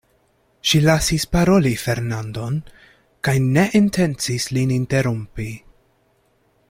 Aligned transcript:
Ŝi 0.69 0.79
lasis 0.85 1.25
paroli 1.35 1.73
Fernandon, 1.81 2.57
kaj 3.27 3.35
ne 3.51 3.67
intencis 3.81 4.49
lin 4.59 4.73
interrompi. 4.79 5.51